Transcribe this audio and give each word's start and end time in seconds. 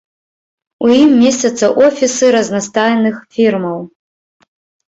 У 0.85 0.89
ім 1.01 1.11
месцяцца 1.23 1.69
офісы 1.89 2.25
разнастайных 2.39 3.15
фірмаў. 3.39 3.77